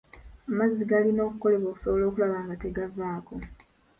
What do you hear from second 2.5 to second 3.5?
tegavaako.